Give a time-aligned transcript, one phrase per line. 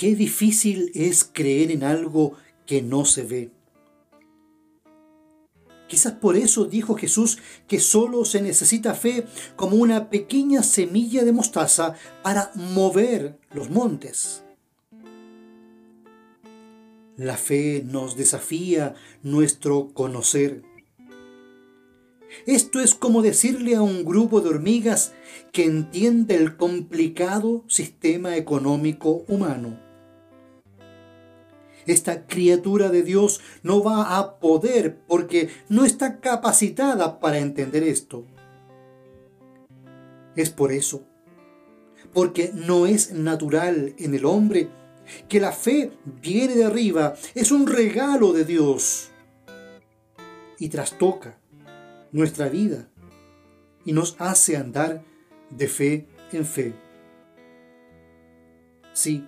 [0.00, 2.32] qué difícil es creer en algo
[2.64, 3.50] que no se ve.
[5.88, 7.36] Quizás por eso dijo Jesús
[7.68, 9.26] que solo se necesita fe
[9.56, 14.42] como una pequeña semilla de mostaza para mover los montes.
[17.18, 20.62] La fe nos desafía nuestro conocer.
[22.46, 25.12] Esto es como decirle a un grupo de hormigas
[25.52, 29.89] que entiende el complicado sistema económico humano.
[31.86, 38.26] Esta criatura de Dios no va a poder porque no está capacitada para entender esto.
[40.36, 41.04] Es por eso,
[42.12, 44.68] porque no es natural en el hombre
[45.28, 49.10] que la fe viene de arriba, es un regalo de Dios
[50.58, 51.38] y trastoca
[52.12, 52.88] nuestra vida
[53.84, 55.02] y nos hace andar
[55.50, 56.74] de fe en fe.
[58.92, 59.26] Sí,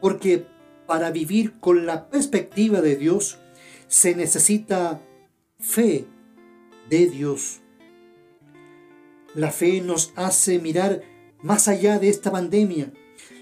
[0.00, 0.46] porque
[0.92, 3.38] para vivir con la perspectiva de Dios
[3.88, 5.00] se necesita
[5.58, 6.04] fe
[6.90, 7.62] de Dios.
[9.34, 11.00] La fe nos hace mirar
[11.40, 12.92] más allá de esta pandemia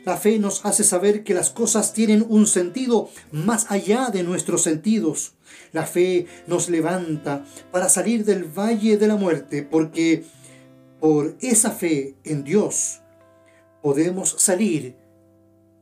[0.04, 4.62] la fe nos hace saber que las cosas tienen un sentido más allá de nuestros
[4.62, 5.34] sentidos.
[5.72, 10.24] La fe nos levanta para salir del valle de la muerte porque
[11.00, 13.00] por esa fe en Dios
[13.82, 14.96] podemos salir,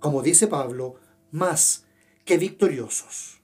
[0.01, 0.97] como dice Pablo,
[1.31, 1.85] más
[2.25, 3.38] que victoriosos.